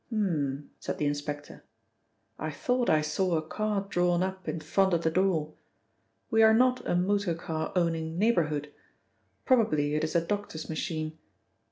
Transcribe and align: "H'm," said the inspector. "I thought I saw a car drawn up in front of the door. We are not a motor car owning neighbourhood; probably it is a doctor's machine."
"H'm," 0.11 0.71
said 0.79 0.97
the 0.97 1.05
inspector. 1.05 1.63
"I 2.39 2.49
thought 2.49 2.89
I 2.89 3.01
saw 3.01 3.37
a 3.37 3.41
car 3.47 3.85
drawn 3.87 4.23
up 4.23 4.47
in 4.47 4.59
front 4.59 4.95
of 4.95 5.03
the 5.03 5.11
door. 5.11 5.53
We 6.31 6.41
are 6.41 6.55
not 6.55 6.83
a 6.89 6.95
motor 6.95 7.35
car 7.35 7.71
owning 7.75 8.17
neighbourhood; 8.17 8.71
probably 9.45 9.93
it 9.93 10.03
is 10.03 10.15
a 10.15 10.25
doctor's 10.25 10.67
machine." 10.67 11.19